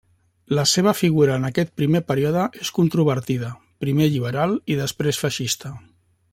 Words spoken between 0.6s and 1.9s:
seva figura en aquest